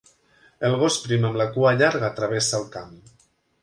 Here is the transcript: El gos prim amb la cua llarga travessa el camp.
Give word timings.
El 0.69 0.77
gos 0.85 0.97
prim 1.05 1.29
amb 1.31 1.39
la 1.43 1.47
cua 1.59 1.77
llarga 1.83 2.13
travessa 2.23 2.61
el 2.65 2.71
camp. 2.79 3.03